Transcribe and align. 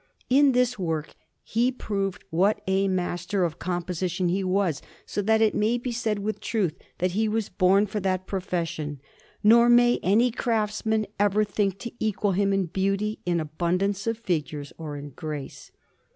In 0.31 0.53
this 0.53 0.79
work 0.79 1.13
he 1.43 1.71
proved 1.71 2.23
what 2.31 2.61
a 2.65 2.87
master 2.87 3.43
of 3.43 3.59
composition 3.59 4.29
he 4.29 4.43
was, 4.43 4.81
so 5.05 5.21
that 5.21 5.43
it 5.43 5.53
may 5.53 5.77
be 5.77 5.91
said 5.91 6.17
with 6.17 6.39
truth 6.39 6.73
that 6.97 7.11
he 7.11 7.27
was 7.27 7.49
born 7.49 7.85
for 7.85 7.99
that 7.99 8.25
profession; 8.25 8.99
nor 9.43 9.69
may 9.69 9.99
any 10.01 10.31
craftsman 10.31 11.05
ever 11.19 11.43
think 11.43 11.77
to 11.77 11.91
equal 11.99 12.31
him 12.31 12.51
in 12.51 12.65
beauty, 12.65 13.19
in 13.27 13.39
abundance 13.39 14.07
of 14.07 14.17
figures, 14.17 14.73
or 14.79 14.97
in 14.97 15.11
grace. 15.11 15.69